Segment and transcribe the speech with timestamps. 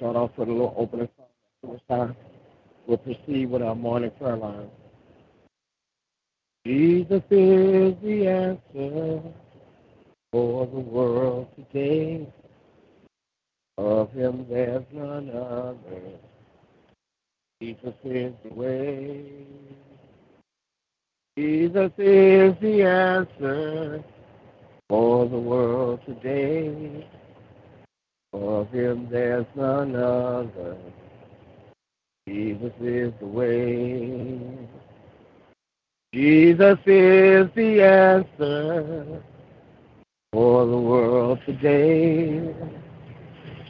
[0.00, 1.10] Start off with a little opening
[1.86, 2.16] song.
[2.86, 4.70] We'll proceed with our morning prayer line.
[6.66, 9.20] Jesus is the answer
[10.32, 12.26] for the world today.
[13.76, 15.76] Of him there's none other.
[17.60, 19.22] Jesus is the way.
[21.36, 24.02] Jesus is the answer
[24.88, 27.06] for the world today.
[28.32, 30.76] Of him there's none other.
[32.28, 34.40] Jesus is the way.
[36.14, 39.22] Jesus is the answer
[40.32, 42.54] for the world today.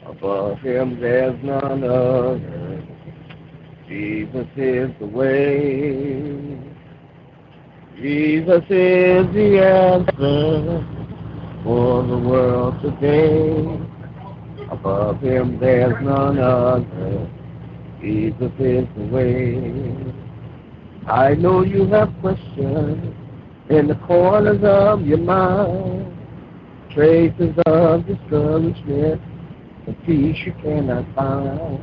[0.05, 2.83] Above him there's none other.
[3.89, 6.59] Jesus is the way.
[7.95, 10.85] Jesus is the answer
[11.63, 13.90] for the world today.
[14.71, 17.29] Above him there's none other.
[18.01, 20.13] Jesus is the way.
[21.07, 23.15] I know you have questions
[23.69, 26.17] in the corners of your mind,
[26.91, 29.21] traces of discouragement,
[29.85, 31.79] the peace you cannot find,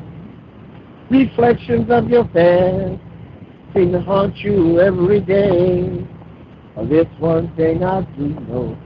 [1.10, 3.00] reflections of your past
[3.74, 6.06] seem to haunt you every day.
[6.74, 8.78] But this one thing I do know,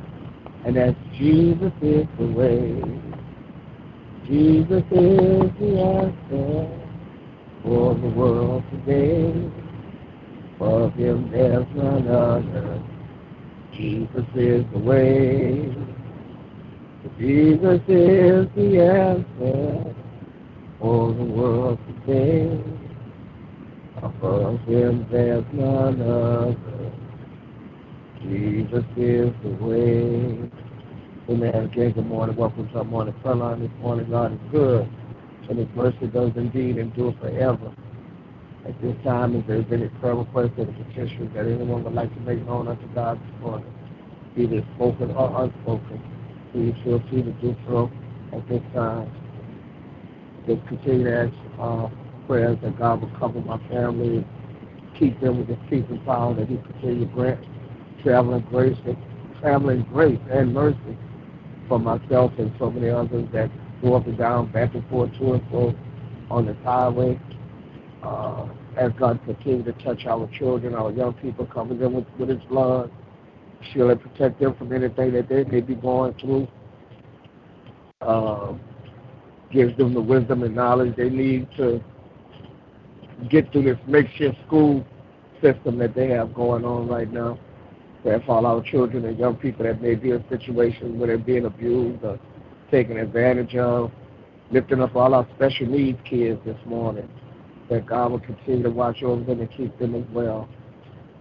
[0.65, 3.12] and that's Jesus is the way.
[4.27, 6.83] Jesus is the answer
[7.65, 9.51] for the world today.
[10.59, 12.83] For him there's none other.
[13.73, 15.75] Jesus is the way.
[17.19, 19.95] Jesus is the answer
[20.79, 22.63] for the world today.
[23.97, 26.93] Above him there's none other.
[28.23, 30.62] Jesus is the way.
[31.31, 31.55] Amen.
[31.55, 32.35] Again, good morning.
[32.35, 34.11] Welcome to our morning prayer line this morning.
[34.11, 34.89] God is good,
[35.49, 37.73] and his mercy does indeed endure forever.
[38.67, 42.21] At this time, if there's any prayer request or petition that anyone would like to
[42.23, 43.73] make known unto God this morning,
[44.37, 46.03] either spoken or unspoken,
[46.51, 47.89] please feel free to do so
[48.33, 49.09] at this time.
[50.49, 51.87] Just continue to ask uh,
[52.27, 54.27] prayers that God will cover my family,
[54.99, 57.45] keep them with his peace and power, that he continue to grant
[58.03, 58.77] traveling grace,
[59.41, 60.99] traveling grace and mercy
[61.73, 63.51] for myself and so many others that
[63.81, 65.75] go up and down, back and forth, to and fro
[66.31, 67.19] on this highway.
[68.03, 68.47] Uh,
[68.77, 72.43] as God continue to touch our children, our young people, cover them with, with his
[72.51, 72.93] blood,
[73.73, 76.47] shield and protect them from anything that they may be going through.
[78.03, 78.53] Uh,
[79.51, 81.83] gives them the wisdom and knowledge they need to
[83.31, 84.85] get through this makeshift school
[85.41, 87.39] system that they have going on right now.
[88.03, 91.19] Pray for all our children and young people that may be in situations where they're
[91.19, 92.19] being abused or
[92.71, 93.93] taken advantage of.
[94.51, 97.09] Lifting up all our special needs kids this morning.
[97.71, 100.49] That God will continue to watch over them and keep them as well.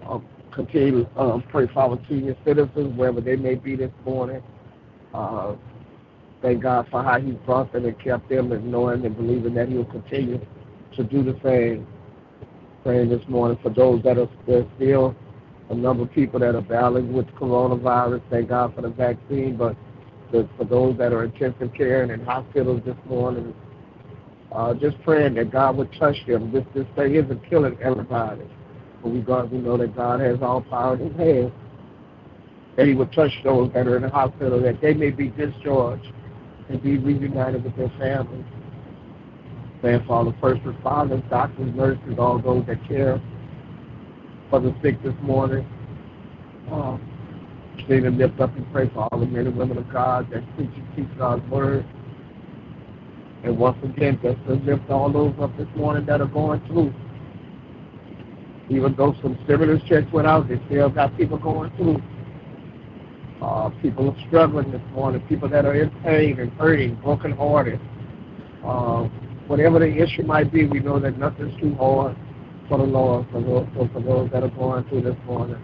[0.04, 4.42] I'll continue to um, pray for our senior citizens wherever they may be this morning.
[5.14, 5.56] Uh,
[6.42, 9.70] thank God for how He's brought them and kept them and knowing and believing that
[9.70, 10.44] He'll continue
[10.96, 11.88] to do the same.
[12.84, 14.28] Praying this morning for those that are
[14.76, 15.16] still
[15.72, 18.22] a number of people that are battling with coronavirus.
[18.30, 19.78] Thank God for the vaccine, but
[20.32, 23.54] the, for those that are in intensive care and in hospitals this morning,
[24.52, 26.52] uh, just praying that God would touch them.
[26.52, 28.42] This this thing isn't killing everybody,
[29.02, 31.52] but we God we know that God has all power in His hands.
[32.76, 36.08] That He would touch those that are in the hospital, that they may be discharged
[36.68, 38.46] and be reunited with their families.
[39.80, 43.22] Praying for all the first responders, doctors, nurses, all those that care
[44.52, 45.66] for the sick this morning.
[46.72, 46.98] Uh,
[47.78, 50.44] continue to lift up and pray for all the men and women of God that
[50.56, 51.86] preach and teach God's word.
[53.44, 56.94] And once again, just to lift all those up this morning that are going through.
[58.70, 62.02] Even though some stimulus checks went out, they still got people going through.
[63.42, 67.80] Uh, people are struggling this morning, people that are in pain and hurting, brokenhearted.
[68.64, 69.04] Uh,
[69.48, 72.16] whatever the issue might be, we know that nothing's too hard
[72.72, 75.62] for the Lord, for those, for those that are going through this morning,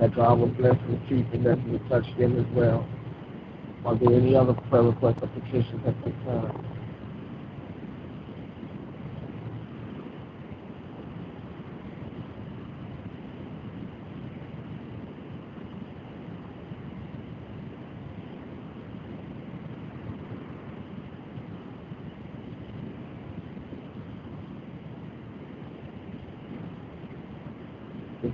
[0.00, 2.88] that God will bless and keep and that will touch them as well.
[3.84, 6.75] Are there any other prayer requests or petitions at this time?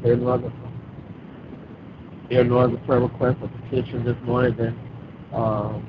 [0.02, 0.52] There no other,
[2.30, 4.78] there no other prayer request or petition this morning then?
[5.32, 5.86] Um,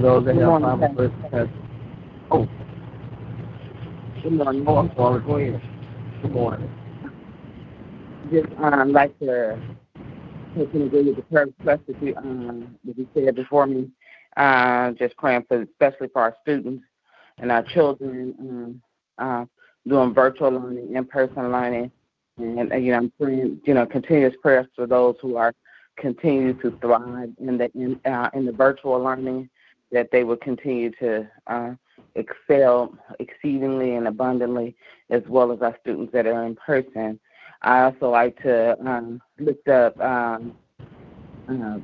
[0.00, 1.48] those that have Bible verses,
[2.30, 2.48] oh.
[4.22, 4.64] Good morning.
[4.66, 5.62] Oh, I'm sorry, go ahead.
[6.22, 6.70] Good morning.
[8.30, 9.58] Just um, like to
[10.56, 13.90] take and agree with the prayer request that you um that you said before me.
[14.36, 16.84] Uh, just praying for especially for our students
[17.38, 18.82] and our children um,
[19.18, 19.44] uh,
[19.86, 21.90] doing virtual learning, in-person learning,
[22.38, 25.54] and uh, you know I'm praying you know continuous prayers for those who are
[25.96, 29.48] continuing to thrive in the in uh, in the virtual learning
[29.90, 31.70] that they will continue to uh,
[32.14, 34.74] excel exceedingly and abundantly,
[35.10, 37.20] as well as our students that are in person.
[37.60, 40.56] I also like to um, lift up, um,
[41.48, 41.78] uh,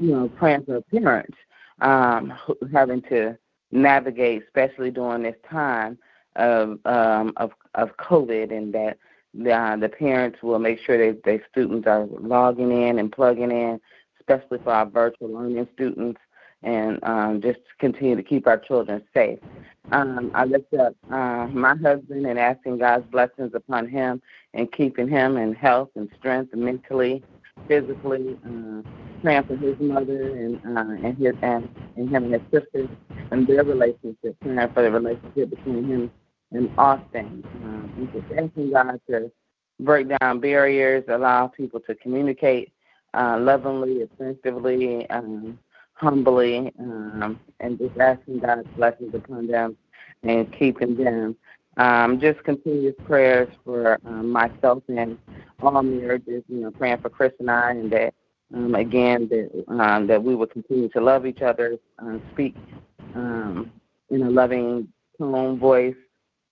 [0.00, 1.36] you know, praying for parents
[1.80, 2.32] um,
[2.72, 3.38] having to
[3.70, 5.98] navigate, especially during this time
[6.36, 8.98] of um, of, of COVID, and that
[9.34, 13.50] the, uh, the parents will make sure that their students are logging in and plugging
[13.50, 13.80] in,
[14.20, 16.20] especially for our virtual learning students
[16.62, 19.38] and um, just continue to keep our children safe.
[19.92, 24.20] Um, I lift up uh, my husband and asking God's blessings upon him
[24.52, 27.22] and keeping him in health and strength mentally,
[27.68, 28.82] physically, uh,
[29.22, 32.88] praying for his mother and uh, and his and, and him and his sister
[33.30, 36.10] and their relationship, praying for the relationship between him
[36.52, 37.44] and Austin.
[37.62, 39.30] Um, and just asking God to
[39.80, 42.72] break down barriers, allow people to communicate
[43.14, 45.58] uh, lovingly, effectively, um,
[45.94, 49.76] humbly um, and just asking God's blessings upon them
[50.22, 51.36] and keeping them.
[51.76, 55.16] Um, just continuous prayers for um, myself and
[55.62, 58.14] all marriages, you know, praying for Chris and I, and that,
[58.52, 62.56] um, again, that, um, that we will continue to love each other, uh, speak
[63.14, 63.70] um,
[64.10, 65.94] in a loving tone, voice,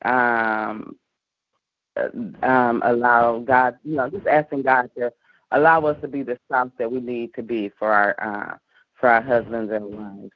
[0.04, 0.96] um,
[1.96, 5.12] uh, um, allow God, you know, just asking God to
[5.50, 8.56] allow us to be the spouse that we need to be for our uh,
[8.94, 10.32] for our husbands and wives.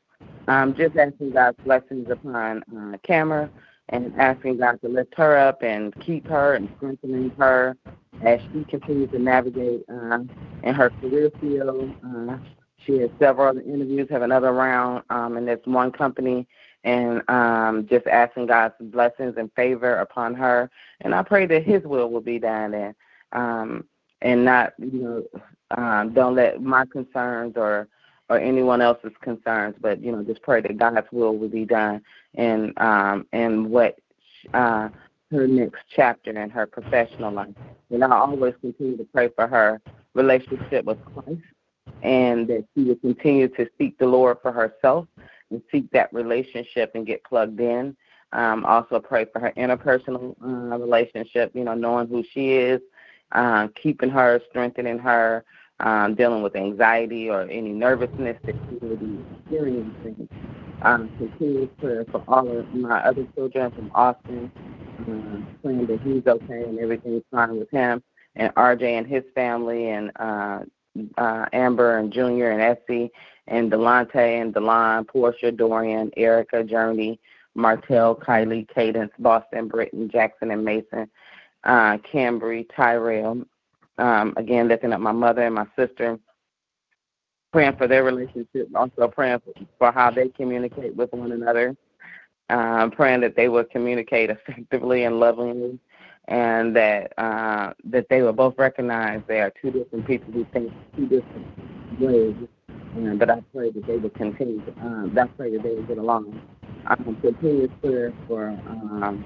[0.49, 3.50] Um, just asking God's blessings upon uh, Camera
[3.88, 7.76] and asking God to lift her up and keep her and strengthening her
[8.23, 10.19] as she continues to navigate uh,
[10.62, 11.94] in her career field.
[12.06, 12.37] Uh,
[12.84, 16.46] she has several other interviews, have another round um, in this one company,
[16.84, 20.70] and um, just asking God's blessings and favor upon her.
[21.00, 22.94] And I pray that His will will be done and
[23.32, 23.84] um,
[24.20, 25.23] and not you know
[25.76, 27.88] um, don't let my concerns or
[28.32, 32.02] or anyone else's concerns, but you know, just pray that God's will will be done
[32.34, 33.99] in um in what
[34.55, 34.88] uh
[35.31, 37.55] her next chapter in her professional life.
[37.90, 39.81] And I always continue to pray for her
[40.14, 41.40] relationship with Christ
[42.02, 45.06] and that she will continue to seek the Lord for herself
[45.50, 47.96] and seek that relationship and get plugged in.
[48.32, 52.81] Um, also pray for her interpersonal uh, relationship, you know, knowing who she is,
[53.32, 55.44] uh, keeping her, strengthening her,
[55.82, 60.29] um, dealing with anxiety or any nervousness that she may be experiencing.
[60.82, 64.51] Um, continuous prayer for all of my other children from Austin,
[65.01, 68.03] uh, praying that he's okay and everything's fine with him,
[68.34, 70.60] and RJ and his family, and uh,
[71.19, 73.10] uh, Amber and Junior and Essie,
[73.46, 77.20] and Delante and Delon, Portia, Dorian, Erica, Journey,
[77.55, 81.08] Martell, Kylie, Cadence, Boston, Britton, Jackson, and Mason,
[81.65, 83.44] uh, Cambry, Tyrell,
[83.99, 86.19] um, again, lifting up my mother and my sister,
[87.53, 89.41] praying for their relationship, also praying
[89.79, 91.77] for, how they communicate with one another,
[92.49, 95.79] um, praying that they will communicate effectively and lovingly,
[96.29, 100.72] and that uh, that they will both recognize they are two different people who think
[100.96, 102.34] two different ways.
[103.19, 104.63] But I pray that they will continue.
[104.82, 106.41] Um, I pray that they will get along.
[106.87, 109.25] I um, continuous prayer for um,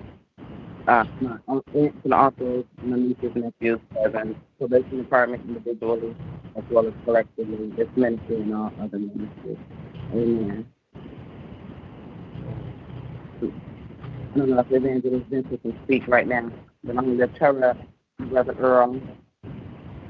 [0.87, 6.15] uh, my aunts and uncles, my nieces, nephews, cousins, probation department individually,
[6.57, 9.59] as well as collectively, this ministry and all other ministries.
[10.13, 10.67] Amen.
[13.43, 16.51] I don't know if Evangelist Vincent can speak right now,
[16.85, 17.77] but I'm going to
[18.19, 19.01] Brother Earl,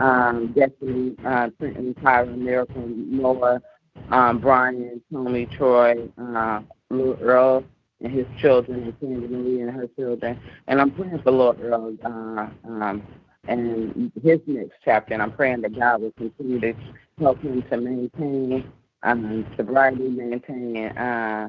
[0.01, 3.63] um, Destiny, uh, Trenton, Tyra, Miracle, Noah,
[4.11, 7.65] um, Brian, Tony, Troy, uh, Earl,
[8.03, 10.39] and his children, and Candy Marie and her children.
[10.67, 13.03] And I'm praying for Lord Earl uh, um,
[13.49, 16.75] and his next chapter, and I'm praying that God will continue to
[17.19, 18.71] help him to maintain
[19.03, 21.49] um, sobriety, maintain, uh,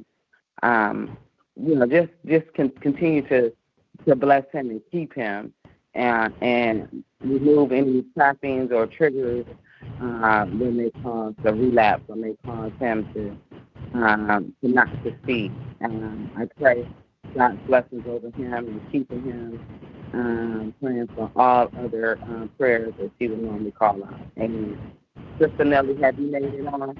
[0.63, 1.17] um,
[1.55, 3.51] you know, just just con- continue to
[4.07, 5.53] to bless him and keep him,
[5.95, 9.45] and and remove any trappings or triggers
[10.01, 13.35] uh, when they cause a relapse or may cause him to
[13.93, 15.51] um, to not succeed.
[15.83, 16.87] Um, I pray
[17.35, 19.59] God's blessings over him and keeping him
[20.13, 24.19] um, praying for all other um, prayers that she would normally call out.
[24.37, 24.79] Amen.
[25.39, 26.97] Sister Nellie, have you made it on?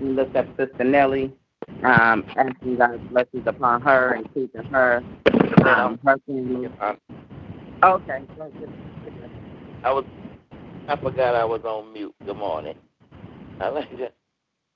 [0.00, 1.32] We looked up Sister Nellie,
[1.84, 5.02] um, asking God's blessings upon her and keeping her,
[5.64, 6.68] um, her family.
[7.82, 8.22] Okay.
[9.84, 10.04] I was,
[10.86, 12.14] I forgot I was on mute.
[12.26, 12.74] Good morning.
[13.58, 14.12] I like to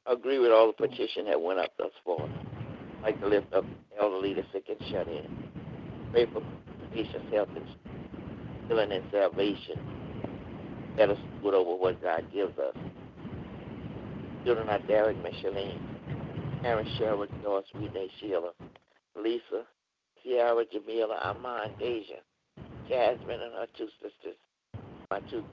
[0.07, 2.27] agree with all the petition that went up thus far.
[3.01, 3.67] I'd like to lift up
[4.01, 5.51] elderly, the sick and shut in.
[6.11, 6.43] Pray for
[6.95, 7.67] patients' health and
[8.69, 10.95] healing and salvation.
[10.97, 12.75] Let us good over what God gives us.
[14.47, 15.79] Children are Derek, Micheline,
[16.65, 18.53] Aaron, Sherwood, Doris, Renee, Sheila,
[19.15, 19.67] Lisa,
[20.23, 22.15] Sierra, Jamila, Armand, Deja,
[22.89, 24.39] Jasmine, and her two sisters,
[25.11, 25.45] my two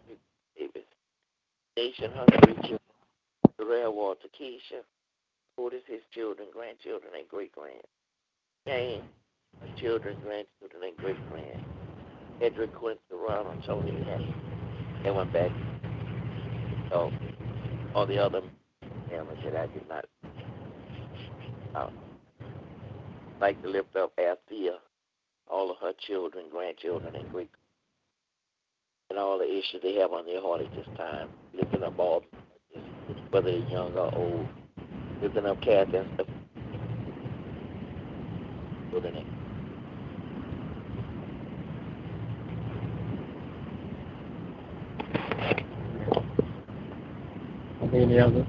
[1.78, 2.12] Nation,
[2.44, 2.80] three children,
[3.58, 4.82] Terrell, Walter, Keisha,
[5.58, 7.84] Otis, his children, grandchildren, and great grand.
[8.66, 9.02] Jane,
[9.60, 11.66] her children, grandchildren, and great grand.
[12.42, 14.34] Edric, Quincy, Ronald, and Tony, and
[15.04, 15.52] they went back.
[16.90, 17.12] So,
[17.94, 18.42] all the other
[19.10, 20.06] families that I did not
[21.76, 21.90] uh,
[23.42, 24.78] like to lift up Althea,
[25.50, 27.50] all of her children, grandchildren, and great
[29.10, 31.30] and all the issues they have on their heart at this time.
[31.54, 32.24] Lifting up all,
[33.30, 34.48] whether they're young or old.
[35.22, 36.28] Lifting up Kathy and stuff.
[38.92, 39.26] Children
[47.94, 48.46] Any others?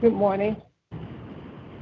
[0.00, 0.56] Good morning.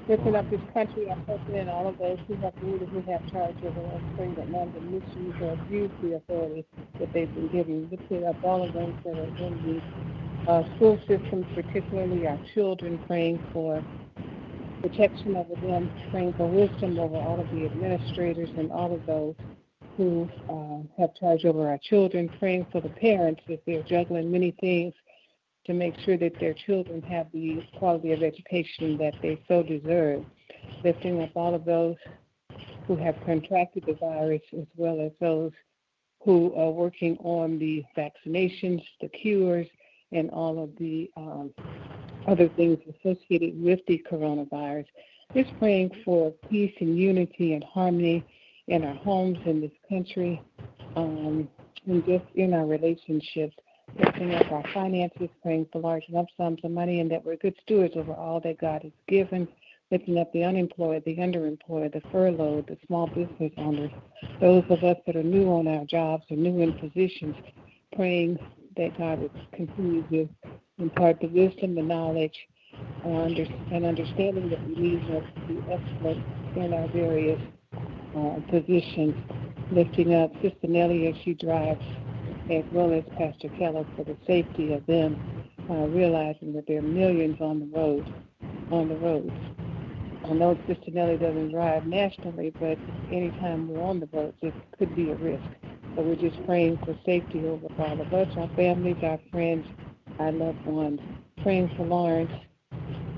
[0.08, 3.32] Lifting up this country, I'm hoping and all of those who have rulers who have
[3.32, 6.66] charge over us, praying that none of misuse or abuse the authority
[6.98, 7.88] that they've been given.
[7.90, 9.80] Lifting up all of those that are in
[10.44, 13.82] the uh, school systems, particularly our children, praying for
[14.82, 19.36] protection over them, praying for wisdom over all of the administrators and all of those
[19.96, 24.50] who uh, have charge over our children, praying for the parents as they're juggling many
[24.60, 24.94] things
[25.66, 30.24] to make sure that their children have the quality of education that they so deserve,
[30.84, 31.96] lifting up all of those
[32.86, 35.52] who have contracted the virus as well as those
[36.24, 39.66] who are working on the vaccinations, the cures,
[40.12, 41.52] and all of the um,
[42.28, 44.86] other things associated with the coronavirus.
[45.34, 48.24] Just praying for peace and unity and harmony
[48.68, 50.40] in our homes in this country
[50.96, 51.48] um,
[51.86, 53.56] and just in our relationships
[53.98, 57.54] lifting up our finances, praying for large lump sums of money, and that we're good
[57.62, 59.48] stewards over all that God has given,
[59.90, 63.90] lifting up the unemployed, the underemployed, the furloughed, the small business owners,
[64.40, 67.36] those of us that are new on our jobs or new in positions,
[67.94, 68.38] praying
[68.76, 70.28] that God would continue to
[70.78, 72.36] impart the wisdom, the knowledge,
[73.04, 76.24] and understanding that we need to be excellent
[76.56, 77.40] in our various
[78.16, 79.14] uh, positions,
[79.70, 80.32] lifting up.
[80.42, 81.82] Sister Nellie as she drives
[82.50, 85.16] as well as Pastor Keller for the safety of them,
[85.70, 88.12] uh, realizing that there are millions on the road,
[88.70, 89.32] on the roads.
[90.24, 92.78] I know Sister Nellie doesn't drive nationally, but
[93.10, 95.42] anytime we're on the roads, it could be a risk.
[95.96, 99.66] So we're just praying for safety over all of us, our families, our friends,
[100.18, 101.00] our loved ones.
[101.42, 102.32] Praying for Lawrence,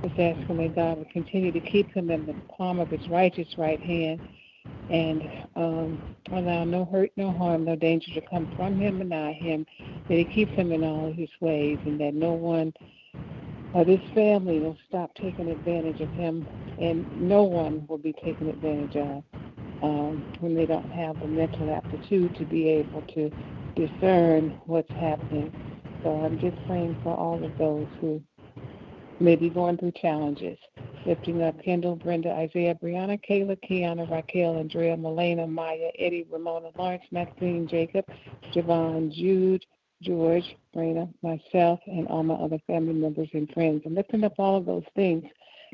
[0.03, 3.49] just asking that God would continue to keep him in the palm of his righteous
[3.59, 4.21] right hand
[4.91, 5.23] and
[5.57, 9.67] um, allow no hurt, no harm, no danger to come from him and nigh him,
[10.09, 12.73] that he keeps him in all his ways, and that no one
[13.75, 16.47] of his family will stop taking advantage of him,
[16.81, 19.25] and no one will be taken advantage of
[19.83, 23.31] um, when they don't have the mental aptitude to be able to
[23.75, 25.53] discern what's happening.
[26.03, 28.23] So I'm just praying for all of those who
[29.21, 30.59] may be going through challenges
[31.07, 37.05] lifting up Kendall, Brenda, Isaiah, Brianna, Kayla, Kiana, Raquel, Andrea, Melena, Maya, Eddie, Ramona, Lawrence,
[37.11, 38.05] Maxine, Jacob,
[38.55, 39.65] Javon, Jude,
[40.03, 43.83] George, Brina, myself, and all my other family members and friends.
[43.85, 45.25] And lifting up all of those things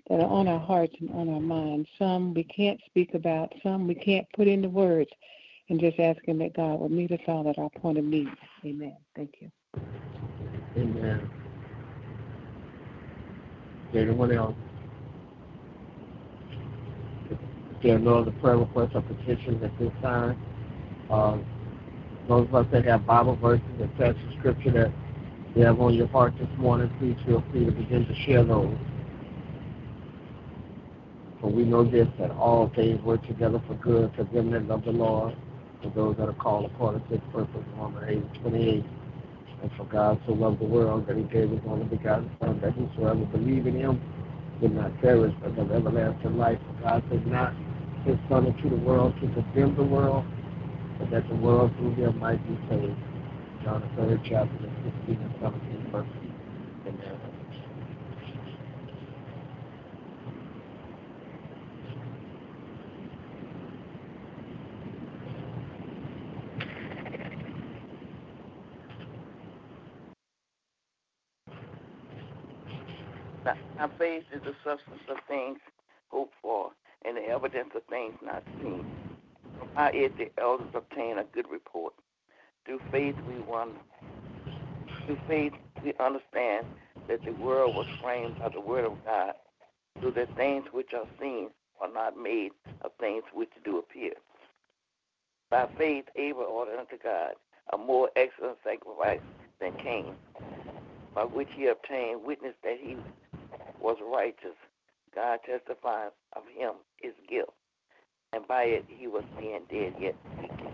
[0.09, 1.89] that are on our hearts and on our minds.
[1.99, 5.11] Some we can't speak about, some we can't put into words.
[5.69, 8.29] And just asking that God will meet us all at our point of need.
[8.65, 8.97] Amen.
[9.15, 9.51] Thank you.
[10.77, 11.31] Amen.
[13.95, 14.57] Anyone else?
[17.83, 20.41] There are no other prayer requests or petitions at this time.
[21.11, 21.39] Uh,
[22.29, 24.93] those of us that have Bible verses and text of scripture that
[25.57, 28.77] you have on your heart this morning, please feel free to begin to share those.
[31.41, 34.85] For we know this, that all things work together for good for them that love
[34.85, 35.35] the Lord,
[35.83, 38.05] for those that are called according to his purpose, Romans
[38.37, 38.85] 8, 28.
[39.63, 42.73] And for God so loved the world that he gave his only begotten Son, that
[42.73, 44.01] whosoever believe in him
[44.61, 46.59] would not perish, but have everlasting life.
[46.67, 47.55] For God said not
[48.05, 50.25] his Son into the world to condemn the world,
[50.99, 52.97] but that the world through him might be saved.
[53.63, 54.73] John the third chapter,
[55.07, 56.13] 16 and 17 verses.
[56.87, 57.21] Amen.
[73.77, 75.59] Now, faith is the substance of things
[76.11, 76.71] hoped for
[77.05, 78.85] and the evidence of things not seen.
[79.75, 81.95] By it, the elders obtain a good report.
[82.67, 83.71] Through faith, we won.
[85.07, 85.53] Through faith,
[85.83, 86.67] we understand
[87.09, 89.33] that the world was framed by the word of God,
[90.03, 92.51] so that things which are seen are not made
[92.83, 94.13] of things which do appear.
[95.51, 97.33] By faith, Abel ordered unto God
[97.73, 99.21] a more excellent sacrifice
[99.61, 100.13] than Cain,
[101.15, 102.97] by which he obtained witness that he
[103.81, 104.57] was righteous,
[105.15, 107.55] God testifies of him his guilt,
[108.33, 110.73] and by it he was being dead yet speaking.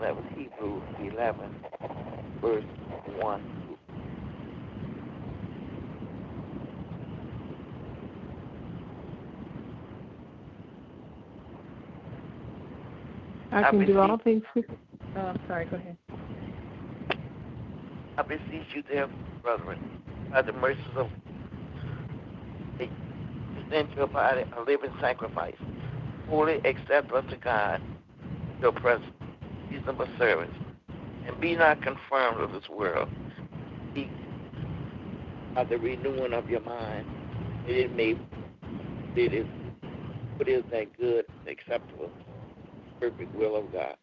[0.00, 1.46] That was Hebrews 11,
[2.42, 2.64] verse
[3.04, 3.40] 1
[13.52, 14.42] I can do all things.
[14.56, 14.62] Oh,
[15.20, 15.66] I'm sorry.
[15.66, 15.96] Go ahead.
[18.18, 19.78] I beseech you, therefore, brethren,
[20.32, 21.06] by the mercies of
[23.74, 25.56] present your body a living sacrifice,
[26.28, 27.82] fully acceptable to God,
[28.60, 29.12] your present
[29.68, 30.54] reasonable service,
[31.26, 33.08] and be not conformed to this world.
[33.92, 34.08] Be
[35.56, 37.04] by the renewing of your mind,
[37.66, 38.16] that it may
[39.16, 39.46] it is
[40.36, 42.10] what is that good, acceptable,
[43.00, 43.96] perfect will of God.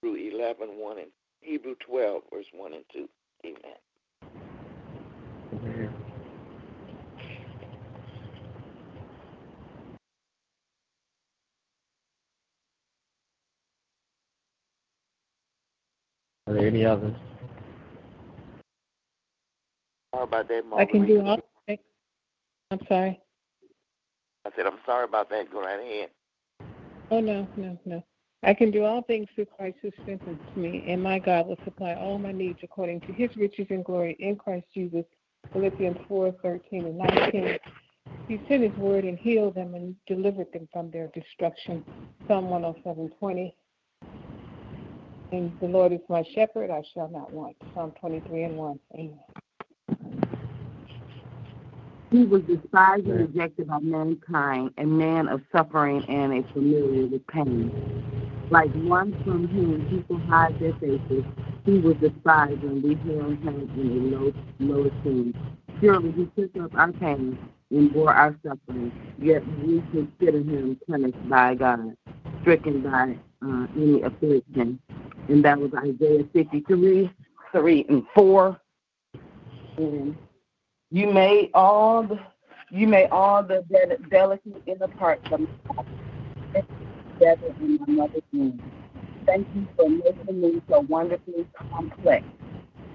[0.00, 1.08] Through 11, 1 and
[1.42, 3.08] Hebrew 12, verse 1 and 2.
[3.46, 3.56] Amen.
[3.64, 3.89] Amen.
[16.50, 17.14] Are there any others?
[20.12, 21.44] Sorry about that, I can do Marguerite.
[21.68, 21.76] all.
[22.72, 23.20] I'm sorry.
[24.44, 25.48] I said, I'm sorry about that.
[25.52, 26.10] Go right ahead.
[27.12, 28.04] Oh no, no, no.
[28.42, 31.94] I can do all things through Christ who strengthens me, and my God will supply
[31.94, 35.04] all my needs according to his riches and glory in Christ Jesus.
[35.52, 37.58] Philippians 4, 13 and 19.
[38.26, 41.84] He sent his word and healed them and delivered them from their destruction.
[42.26, 43.54] Psalm 107, 20.
[45.32, 47.56] And the Lord is my shepherd, I shall not want.
[47.74, 48.80] Psalm 23 and 1.
[48.94, 49.18] Amen.
[52.10, 57.24] He was despised and rejected by mankind, a man of suffering and a familiar with
[57.28, 57.70] pain.
[58.50, 61.24] Like one from whom people hide their faces,
[61.64, 65.34] he was despised and we held him in a low, low esteem.
[65.80, 67.38] Surely he took up our pain
[67.70, 68.90] and bore our suffering,
[69.20, 71.96] yet we consider him punished by God,
[72.40, 73.16] stricken by
[73.46, 74.80] uh, any affliction.
[75.30, 77.08] And that was Isaiah 53,
[77.52, 78.60] 3 and 4.
[79.76, 80.16] And
[80.90, 82.18] you made all the
[82.72, 85.88] you made all the de- delicate inner parts of my body
[87.14, 88.60] together in my mother's womb.
[89.24, 92.24] Thank you for making me so wonderfully complex.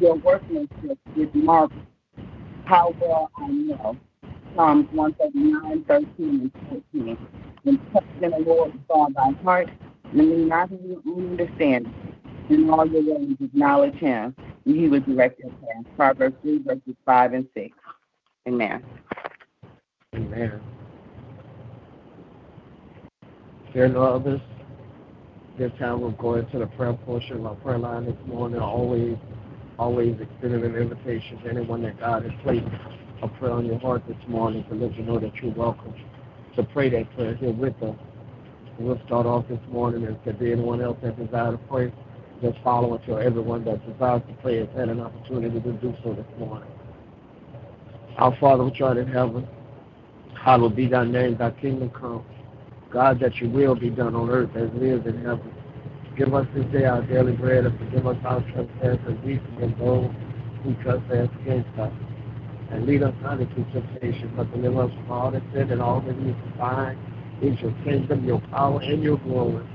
[0.02, 1.84] Your workmanship is marvelous.
[2.66, 3.98] How well I know.
[4.56, 6.52] Psalms 139, 13, and
[6.94, 7.18] 14.
[7.66, 9.70] And trust in the Lord with all thy heart,
[10.12, 11.94] and lean not on your own understanding.
[12.50, 15.86] In all your ways acknowledge him, and he will direct your path.
[15.96, 17.78] Proverbs 3, verses 5 and 6.
[18.48, 18.84] Amen.
[20.14, 20.62] Amen.
[23.74, 24.42] There are no others.
[25.58, 28.60] This time we'll go into the prayer portion of our prayer line this morning.
[28.60, 29.18] Always,
[29.80, 32.66] always extending an invitation to anyone that God has placed
[33.22, 35.94] a prayer on your heart this morning to let you know that you're welcome
[36.56, 37.96] to pray that prayer here with us.
[38.78, 41.94] We'll start off this morning, if there's anyone else that desires to pray,
[42.42, 46.14] just follow until everyone that desires to pray has had an opportunity to do so
[46.14, 46.70] this morning.
[48.18, 49.48] Our Father which art in heaven,
[50.42, 52.24] hallowed be thy name, thy kingdom come.
[52.92, 55.54] God, that your will be done on earth as it is in heaven.
[56.18, 59.78] Give us this day our daily bread and forgive us our trespasses as we forgive
[59.78, 60.10] those
[60.64, 61.92] who trespass against us.
[62.72, 66.00] And lead us not into temptation, but deliver us from all that sin and all
[66.02, 66.98] that is divine
[67.42, 69.66] is your kingdom, your power, and your glory.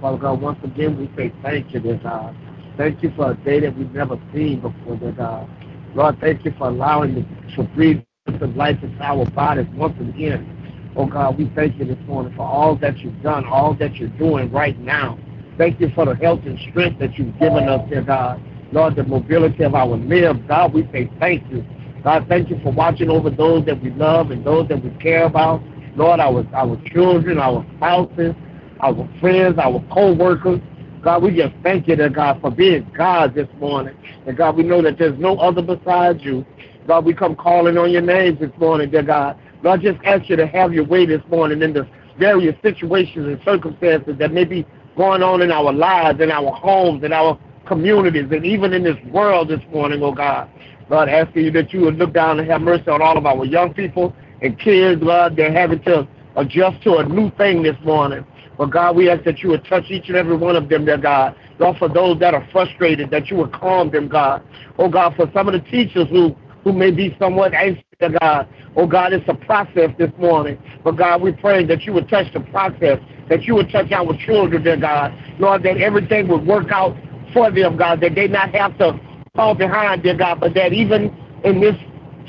[0.00, 2.36] Father God, once again we say thank you, dear God.
[2.76, 5.48] Thank you for a day that we've never seen before, dear God.
[5.94, 10.92] Lord, thank you for allowing me to breathe the life into our bodies once again.
[10.96, 14.08] Oh God, we thank you this morning for all that you've done, all that you're
[14.10, 15.18] doing right now.
[15.56, 18.42] Thank you for the health and strength that you've given us, dear God.
[18.72, 21.64] Lord, the mobility of our limbs, God, we say thank you.
[22.04, 25.24] God, thank you for watching over those that we love and those that we care
[25.24, 25.62] about.
[25.96, 28.34] Lord, our, our children, our spouses,
[28.80, 30.60] our friends, our co-workers.
[31.02, 33.96] God, we just thank you, dear God, for being God this morning.
[34.26, 36.44] And God, we know that there's no other besides you.
[36.86, 39.38] God, we come calling on your names this morning, dear God.
[39.62, 43.40] Lord, just ask you to have your way this morning in the various situations and
[43.44, 48.26] circumstances that may be going on in our lives, in our homes, in our communities,
[48.30, 50.48] and even in this world this morning, oh God.
[50.88, 53.44] Lord, asking you that you would look down and have mercy on all of our
[53.44, 58.24] young people and kids, Lord, they're having to adjust to a new thing this morning.
[58.58, 60.98] But God, we ask that you would touch each and every one of them, dear
[60.98, 61.36] God.
[61.58, 64.42] Lord, for those that are frustrated, that you would calm them, God.
[64.78, 68.48] Oh God, for some of the teachers who who may be somewhat anxious, dear God.
[68.74, 70.58] Oh God, it's a process this morning.
[70.82, 74.16] But God, we pray that you would touch the process, that you would touch our
[74.26, 75.14] children, dear God.
[75.38, 76.96] Lord, that everything would work out
[77.32, 78.98] for them, God, that they not have to
[79.36, 81.76] fall behind, dear God, but that even in this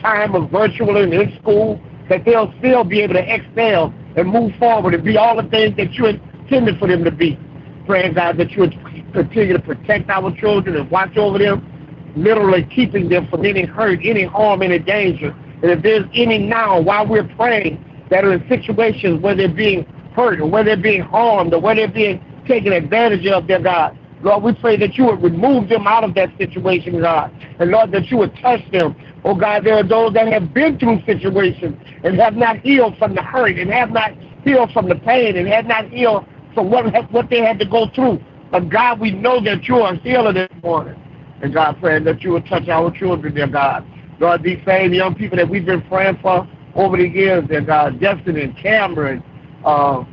[0.01, 4.53] time of virtual and in school, that they'll still be able to excel and move
[4.55, 7.39] forward and be all the things that you intended for them to be.
[7.85, 8.73] Praying, God, that you would
[9.13, 13.99] continue to protect our children and watch over them, literally keeping them from any hurt,
[14.03, 15.29] any harm, any danger.
[15.61, 19.85] And if there's any now, while we're praying, that are in situations where they're being
[20.15, 23.97] hurt or where they're being harmed or where they're being taken advantage of, dear God,
[24.21, 27.31] Lord, we pray that you would remove them out of that situation, God.
[27.59, 28.95] And Lord, that you would touch them.
[29.27, 33.13] Oh God, there are those that have been through situations and have not healed from
[33.13, 34.11] the hurt and have not
[34.45, 37.87] healed from the pain and have not healed from what, what they had to go
[37.93, 38.23] through.
[38.51, 40.97] But God, we know that you are healer this morning.
[41.41, 43.85] And God, praying that you would touch our children, dear God.
[44.21, 47.99] Lord, these same young people that we've been praying for over the years, dear God,
[47.99, 49.21] Justin and Cameron,
[49.65, 50.05] uh,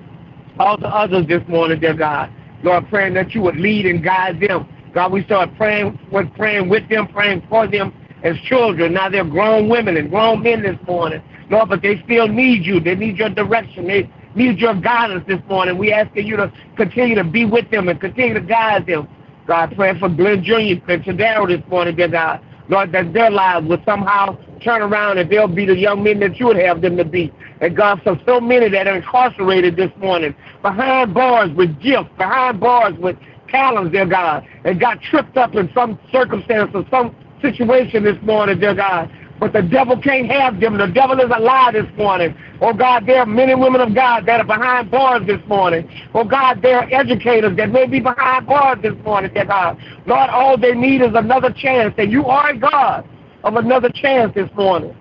[0.59, 2.33] all the others this morning, dear God.
[2.65, 4.69] Lord, praying that you would lead and guide them.
[4.93, 7.95] God, we start praying, we're praying with them, praying for them
[8.25, 8.95] as children.
[8.95, 11.23] Now they're grown women and grown men this morning.
[11.51, 12.81] Lord, but they still need you.
[12.81, 13.87] They need your direction.
[13.87, 15.79] They need your guidance this morning.
[15.79, 19.09] We ask you to continue to be with them and continue to guide them.
[19.47, 20.81] God, praying for Glenn Jr.
[20.91, 22.43] and Tadaro this morning, dear God.
[22.69, 26.41] Lord, that their lives will somehow turn around and they'll be the young men that
[26.41, 27.31] you would have them to be.
[27.61, 32.61] And God, for so many that are incarcerated this morning, behind bars with gifts, behind
[32.61, 33.17] bars with
[33.49, 37.15] talents, dear God, and got tripped up in some circumstance or some
[37.53, 39.11] situation this morning, dear God.
[39.41, 40.79] But the devil can't have them.
[40.79, 42.35] The devil is a lie this morning.
[42.61, 45.89] Oh God, there are men and women of God that are behind bars this morning.
[46.15, 49.79] Oh God, there are educators that may be behind bars this morning, dear God.
[50.07, 51.95] Lord, all they need is another chance.
[51.99, 53.07] And you are God
[53.43, 54.97] of another chance this morning.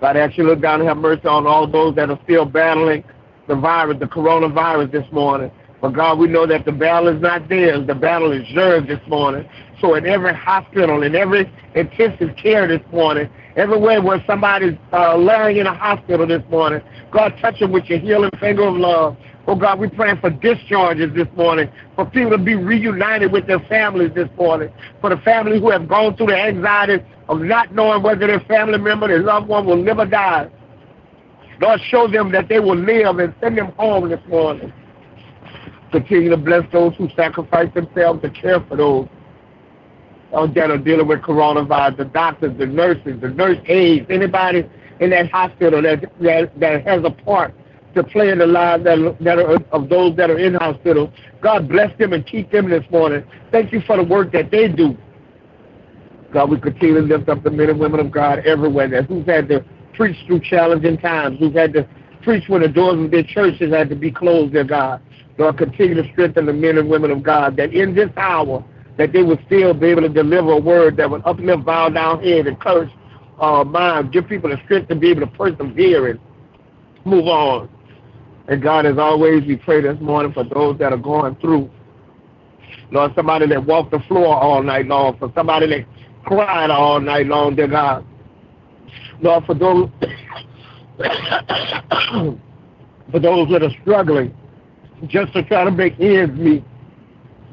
[0.00, 2.44] God, I ask you look down and have mercy on all those that are still
[2.44, 3.02] battling
[3.48, 5.50] the virus, the coronavirus this morning.
[5.80, 7.86] But God, we know that the battle is not theirs.
[7.86, 9.48] The battle is yours this morning.
[9.80, 15.58] So in every hospital, in every intensive care this morning, everywhere where somebody's uh, laying
[15.58, 19.16] in a hospital this morning, God, touch them with your healing finger of love.
[19.46, 23.60] Oh God, we're praying for discharges this morning, for people to be reunited with their
[23.60, 28.02] families this morning, for the families who have gone through the anxiety of not knowing
[28.02, 30.50] whether their family member, their loved one will live or die.
[31.60, 34.72] Lord, show them that they will live and send them home this morning.
[35.92, 39.08] Continue to bless those who sacrifice themselves to care for those
[40.32, 44.68] uh, that are dealing with coronavirus, the doctors, the nurses, the nurse aides, anybody
[45.00, 47.54] in that hospital that, that, that has a part
[47.94, 51.12] to play in the lives that, that are of those that are in hospital.
[51.40, 53.24] God bless them and keep them this morning.
[53.50, 54.96] Thank you for the work that they do.
[56.32, 59.24] God, we continue to lift up the men and women of God everywhere that who's
[59.26, 61.88] had to preach through challenging times, who's had to
[62.22, 65.00] preach when the doors of their churches had to be closed, dear God.
[65.38, 68.64] Lord, continue to strengthen the men and women of God that in this hour
[68.96, 72.22] that they would still be able to deliver a word that would uplift, bow down
[72.22, 72.90] head, encourage
[73.40, 76.18] uh, minds, give people the strength to be able to persevere and
[77.04, 77.68] move on.
[78.48, 81.70] And God, as always, we pray this morning for those that are going through.
[82.90, 85.84] Lord, somebody that walked the floor all night long, for somebody that
[86.24, 88.06] cried all night long, dear God.
[89.20, 89.90] Lord, for those
[93.10, 94.34] for those that are struggling
[95.06, 96.64] just to try to make ends meet.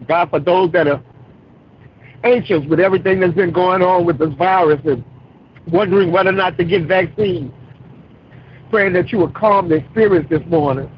[0.07, 1.01] God, for those that are
[2.23, 5.03] anxious with everything that's been going on with this virus and
[5.67, 7.51] wondering whether or not to get vaccines.
[8.69, 10.89] Praying that you would calm their spirits this morning.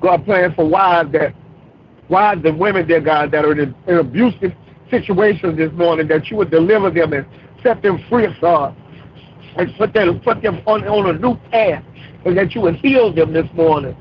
[0.00, 1.34] God, praying for wives that
[2.08, 4.52] wives and women, dear God, that are in, in abusive
[4.90, 7.26] situations this morning, that you would deliver them and
[7.62, 8.74] set them free, God,
[9.56, 11.84] and put them put them on, on a new path,
[12.24, 13.96] and that you would heal them this morning.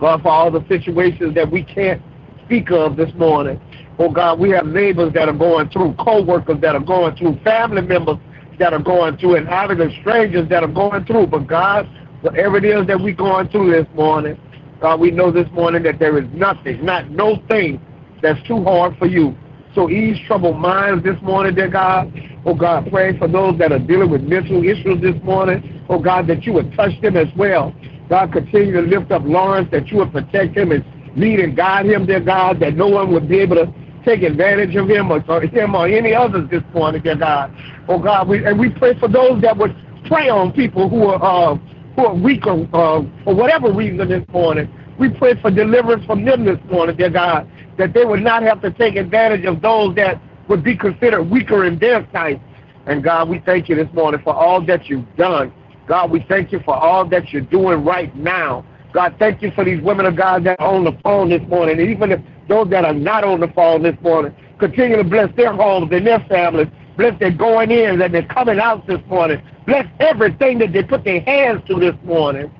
[0.00, 2.02] God, for all the situations that we can't
[2.44, 3.60] speak of this morning.
[3.98, 7.82] Oh God, we have neighbors that are going through, co-workers that are going through, family
[7.82, 8.16] members
[8.58, 11.26] that are going through and even strangers that are going through.
[11.26, 11.88] But God,
[12.22, 14.40] whatever it is that we're going through this morning,
[14.80, 17.80] God, we know this morning that there is nothing, not no thing
[18.22, 19.36] that's too hard for you.
[19.74, 22.12] So ease troubled minds this morning, dear God.
[22.46, 25.84] Oh God, pray for those that are dealing with mental issues this morning.
[25.88, 27.74] Oh God, that you would touch them as well.
[28.08, 30.84] God, continue to lift up Lawrence, that you would protect him and
[31.16, 33.72] lead and guide him, dear God, that no one would be able to
[34.04, 37.54] take advantage of him or, or him or any others this morning, dear God.
[37.88, 41.22] Oh God, we, and we pray for those that would prey on people who are
[41.52, 41.58] uh,
[41.96, 44.72] who are weak or, uh, for whatever reason this morning.
[44.98, 48.62] We pray for deliverance from them this morning, dear God, that they would not have
[48.62, 52.40] to take advantage of those that would be considered weaker in their sight.
[52.86, 55.52] And God, we thank you this morning for all that you've done.
[55.88, 58.64] God, we thank you for all that you're doing right now.
[58.92, 61.80] God, thank you for these women of God that are on the phone this morning.
[61.80, 65.34] And even if those that are not on the phone this morning, continue to bless
[65.36, 66.68] their homes and their families.
[66.96, 69.40] Bless their going in and their coming out this morning.
[69.66, 72.50] Bless everything that they put their hands to this morning.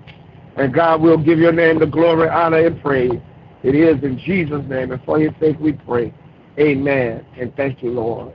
[0.57, 3.21] And God will give your name the glory, honor, and praise.
[3.63, 6.15] It is in Jesus' name, and for his sake we pray.
[6.59, 7.25] Amen.
[7.37, 8.35] And thank you, Lord.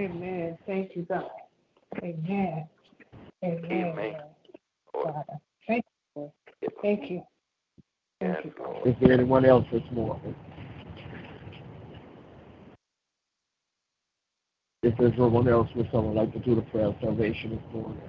[0.00, 0.58] Amen.
[0.66, 1.30] Thank you, God.
[2.02, 2.68] Amen.
[3.44, 3.72] Amen.
[3.72, 4.16] Amen.
[4.92, 5.22] Father.
[5.66, 5.84] Thank
[6.16, 6.32] you.
[6.82, 7.22] Thank you.
[8.20, 8.52] Thank you.
[8.84, 10.34] Is there anyone else this morning?
[14.82, 17.74] If there's no one else, would someone like to do the prayer of salvation this
[17.74, 18.00] morning?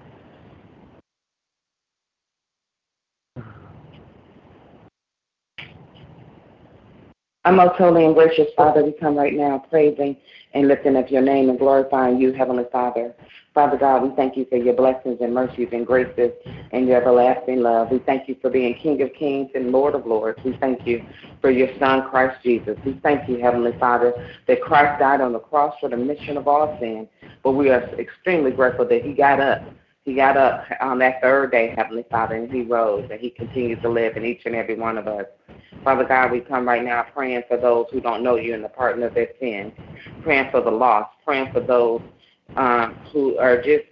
[7.47, 10.17] Our most holy and gracious Father, we come right now praising
[10.53, 13.15] and lifting up your name and glorifying you, Heavenly Father.
[13.53, 16.33] Father God, we thank you for your blessings and mercies and graces
[16.73, 17.89] and your everlasting love.
[17.89, 20.37] We thank you for being King of Kings and Lord of Lords.
[20.43, 21.05] We thank you
[21.39, 22.77] for your Son, Christ Jesus.
[22.85, 24.11] We thank you, Heavenly Father,
[24.45, 27.07] that Christ died on the cross for the mission of all sin.
[27.43, 29.61] But we are extremely grateful that he got up.
[30.07, 33.81] He got up on that third day, Heavenly Father, and he rose, and he continues
[33.81, 35.25] to live in each and every one of us.
[35.83, 38.69] Father God, we come right now praying for those who don't know you and the
[38.69, 39.73] pardon of their sins,
[40.23, 42.01] praying for the lost, praying for those
[42.55, 43.83] um, who are just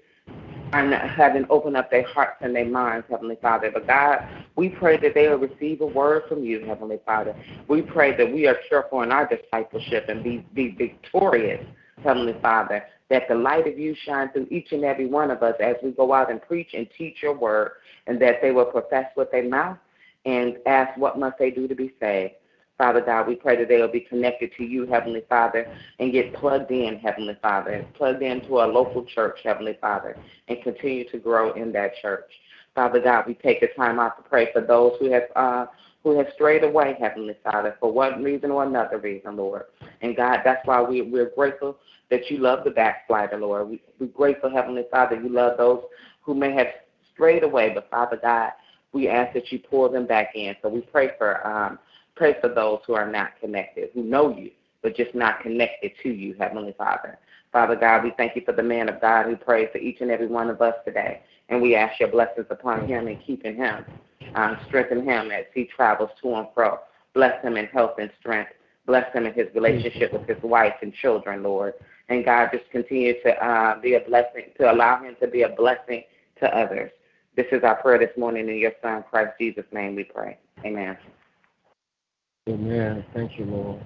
[0.71, 3.69] not, having opened up their hearts and their minds, Heavenly Father.
[3.73, 4.25] But God,
[4.55, 7.35] we pray that they will receive a word from you, Heavenly Father.
[7.67, 11.65] We pray that we are careful in our discipleship and be, be victorious,
[12.05, 15.55] Heavenly Father, that the light of you shine through each and every one of us
[15.59, 17.71] as we go out and preach and teach your word,
[18.07, 19.77] and that they will profess with their mouth
[20.25, 22.33] and ask what must they do to be saved.
[22.77, 26.33] Father God, we pray that they will be connected to you, Heavenly Father, and get
[26.33, 30.17] plugged in, Heavenly Father, plugged into a local church, Heavenly Father,
[30.49, 32.29] and continue to grow in that church.
[32.73, 35.67] Father God, we take the time out to pray for those who have uh,
[36.05, 39.63] who have strayed away, Heavenly Father, for one reason or another reason, Lord.
[40.01, 41.79] And God, that's why we, we're grateful
[42.11, 43.69] that you love the backslider, Lord.
[43.69, 45.81] We, we're grateful, Heavenly Father, you love those
[46.21, 46.67] who may have
[47.11, 48.51] strayed away, but Father God,
[48.93, 50.55] we ask that you pull them back in.
[50.61, 51.79] So we pray for um,
[52.15, 54.51] pray for those who are not connected, who know you,
[54.83, 57.17] but just not connected to you, Heavenly Father.
[57.51, 60.11] Father God, we thank you for the man of God who prays for each and
[60.11, 61.23] every one of us today.
[61.49, 63.85] And we ask your blessings upon him and keeping him.
[64.35, 66.79] Um, strengthen him as he travels to and fro.
[67.13, 68.51] Bless him in health and strength.
[68.85, 71.73] Bless him in his relationship with his wife and children, Lord.
[72.09, 75.49] And God, just continue to uh, be a blessing, to allow him to be a
[75.49, 76.03] blessing
[76.41, 76.91] to others.
[77.35, 80.37] This is our prayer this morning in your Son, Christ Jesus' name we pray.
[80.65, 80.97] Amen.
[82.47, 83.05] Amen.
[83.13, 83.81] Thank you, Lord.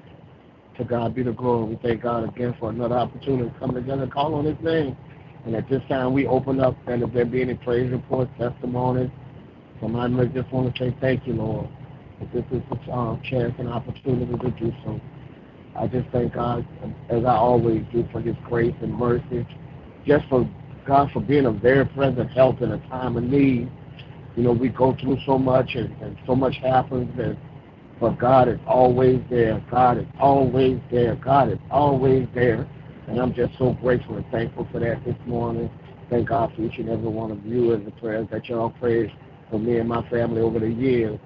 [0.77, 1.69] To God be the glory.
[1.69, 4.97] We thank God again for another opportunity to come together and call on His name.
[5.45, 9.09] And at this time, we open up, and if there be any praise reports, testimonies,
[9.79, 11.69] somebody may just want to say thank you, Lord.
[12.21, 14.99] If this is a um, chance and opportunity to do so.
[15.75, 16.67] I just thank God,
[17.09, 19.47] as I always do, for His grace and mercy,
[20.05, 20.49] just for
[20.85, 23.71] God for being a very present help in a time of need.
[24.35, 27.37] You know, we go through so much, and, and so much happens, and
[27.99, 29.63] but God is always there.
[29.69, 31.15] God is always there.
[31.15, 32.67] God is always there.
[33.07, 35.69] And I'm just so grateful and thankful for that this morning.
[36.09, 39.11] Thank God for each and every one of you and the prayers that y'all prayed
[39.49, 41.19] for me and my family over the years.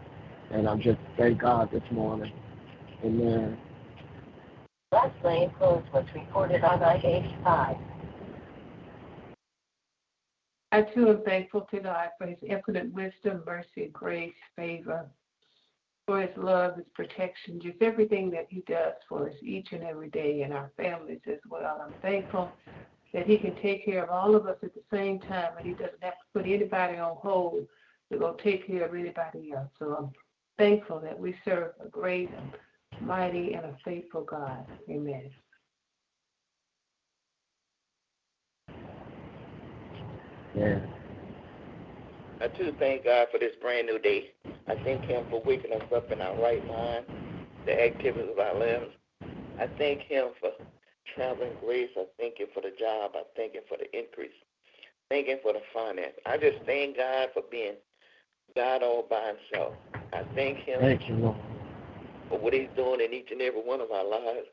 [0.51, 2.31] And I'm just thank God this morning.
[3.03, 3.57] Amen.
[4.91, 7.79] Last lane close was reported on I-85.
[10.71, 15.05] I too am thankful to God for his infinite wisdom, mercy, grace, favor,
[16.07, 20.09] for his love, his protection, just everything that he does for us each and every
[20.09, 21.81] day and our families as well.
[21.85, 22.51] I'm thankful
[23.13, 25.73] that he can take care of all of us at the same time and he
[25.73, 27.67] doesn't have to put anybody on hold
[28.13, 29.69] to go take care of anybody else.
[29.79, 30.11] So I'm
[30.57, 34.65] thankful that we serve a great and mighty and a faithful God.
[34.89, 35.29] Amen.
[40.55, 40.79] Yeah.
[42.39, 44.31] I too thank God for this brand new day.
[44.67, 47.05] I thank Him for waking us up in our right mind,
[47.65, 48.91] the activities of our limbs.
[49.59, 50.51] I thank Him for
[51.15, 51.89] traveling grace.
[51.97, 53.11] I thank Him for the job.
[53.15, 54.35] I thank Him for the increase.
[55.09, 56.13] Thank Him for the finance.
[56.25, 57.75] I just thank God for being
[58.55, 59.73] God all by Himself.
[60.13, 61.37] I thank Him Thank you, Lord.
[62.29, 64.47] for what He's doing in each and every one of our lives.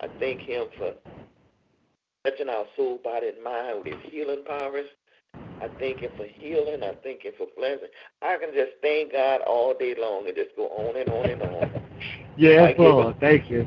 [0.00, 0.92] I thank Him for
[2.24, 4.86] touching our soul, body, and mind with His healing powers.
[5.62, 6.82] I thank Him for healing.
[6.82, 7.88] I thank Him for blessing.
[8.22, 11.42] I can just thank God all day long and just go on and on and
[11.42, 11.82] on.
[12.36, 13.18] Yes, I Lord.
[13.20, 13.66] Thank you.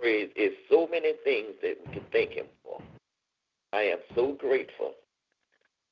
[0.00, 2.80] Praise is so many things that we can thank Him for.
[3.72, 4.92] I am so grateful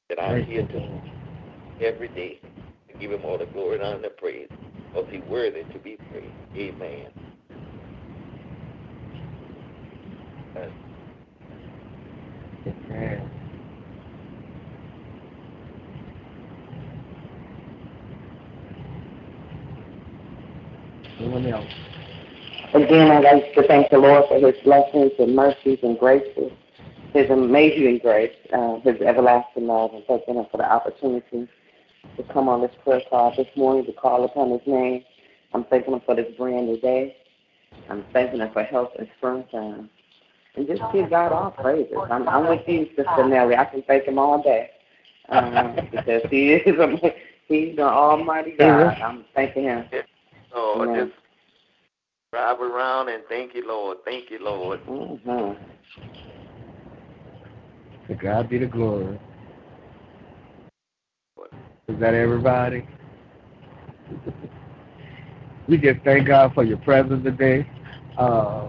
[0.09, 1.01] that I'm Thank here to
[1.81, 2.41] every day
[2.99, 4.49] give Him all the glory and honor and the praise.
[4.93, 6.37] Because He's worthy to be praised.
[6.57, 7.09] Amen.
[12.67, 13.23] Amen.
[21.19, 21.67] Anyone else?
[22.75, 26.53] Again, I'd like to thank the Lord for his blessings and mercies and graces,
[27.13, 31.49] his amazing grace, uh, his everlasting love, and thanking him for the opportunity
[32.17, 35.05] to come on this prayer call this morning to call upon his name.
[35.55, 37.17] I'm thanking him for this brand new day.
[37.89, 39.51] I'm thanking him for health and strength.
[39.53, 39.89] And
[40.67, 41.97] just give God all praises.
[42.11, 43.57] I'm, I'm with you, Sister Nellie.
[43.57, 44.71] I can thank him all day
[45.29, 47.15] um, because he is a,
[47.49, 48.97] he's the Almighty God.
[49.03, 49.87] I'm thanking him.
[50.55, 51.07] Lord, Amen.
[51.09, 51.19] just
[52.33, 53.99] drive around and thank you, Lord.
[54.05, 54.81] Thank you, Lord.
[54.87, 55.53] hmm
[58.09, 59.19] To God be the glory.
[61.93, 62.87] Is that everybody?
[65.69, 67.69] we just thank God for your presence today.
[68.17, 68.69] Uh,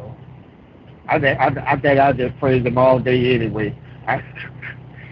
[1.08, 3.78] I I, I think I just praise Him all day anyway,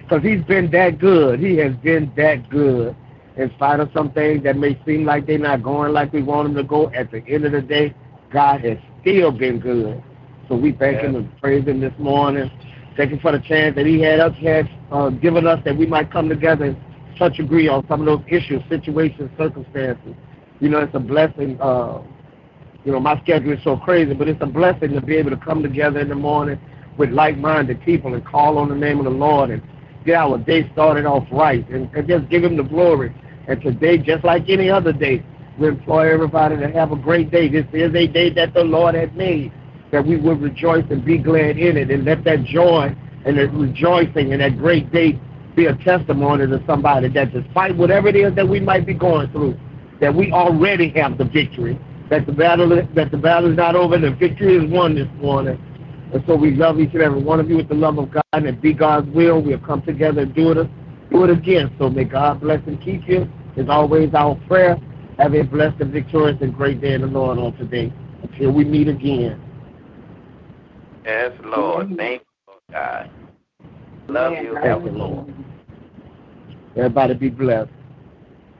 [0.03, 1.39] because He's been that good.
[1.39, 2.95] He has been that good.
[3.37, 6.49] In spite of some things that may seem like they're not going like we want
[6.49, 7.95] them to go, at the end of the day,
[8.31, 10.03] God has still been good.
[10.49, 12.51] So we thank Him and praise Him this morning.
[12.97, 15.85] Thank Him for the chance that He had us had uh, given us that we
[15.85, 16.75] might come together
[17.17, 20.13] touch agree on some of those issues, situations, circumstances.
[20.59, 21.59] You know, it's a blessing.
[21.61, 22.01] Uh,
[22.83, 25.37] you know, my schedule is so crazy, but it's a blessing to be able to
[25.37, 26.59] come together in the morning
[26.97, 29.61] with like-minded people and call on the name of the Lord and
[30.05, 33.13] get our day started off right and, and just give Him the glory.
[33.47, 35.23] And today, just like any other day,
[35.59, 37.49] we implore everybody to have a great day.
[37.49, 39.51] This is a day that the Lord has made,
[39.91, 42.95] that we will rejoice and be glad in it, and let that joy
[43.25, 45.19] and that rejoicing and that great day
[45.55, 49.29] be a testimony to somebody that despite whatever it is that we might be going
[49.31, 49.57] through,
[49.99, 53.97] that we already have the victory, that the battle that the battle is not over,
[53.97, 55.59] the victory is won this morning.
[56.13, 58.23] And so we love each and every one of you with the love of God,
[58.33, 59.41] and it be God's will.
[59.41, 60.69] We'll come together and do it,
[61.09, 61.73] do it again.
[61.79, 63.29] So may God bless and keep you.
[63.57, 64.77] Is always our prayer.
[65.17, 67.91] Have a blessed and victorious and great day in the Lord on today.
[68.23, 69.41] Until we meet again.
[71.05, 71.95] Yes, Lord.
[71.97, 73.11] Thank you, Lord God.
[74.07, 74.57] Love you.
[74.61, 75.40] Thank you, Lord.
[76.75, 77.69] Everybody be blessed.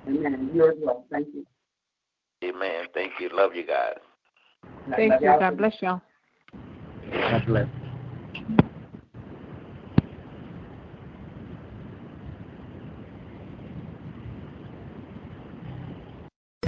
[0.08, 0.52] Amen.
[0.54, 1.06] You as well.
[1.12, 1.46] Thank you.
[2.44, 2.86] Amen.
[2.94, 3.30] Thank you.
[3.32, 3.98] Love you guys.
[4.96, 5.28] Thank you.
[5.28, 6.02] God bless y'all.
[7.12, 7.68] God bless.